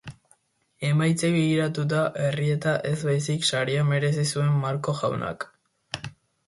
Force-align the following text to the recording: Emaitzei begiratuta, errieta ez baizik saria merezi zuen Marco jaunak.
Emaitzei 0.87 1.29
begiratuta, 1.35 1.99
errieta 2.29 2.73
ez 2.93 2.97
baizik 3.11 3.47
saria 3.53 3.85
merezi 3.93 4.27
zuen 4.33 4.53
Marco 4.67 4.99
jaunak. 5.03 5.49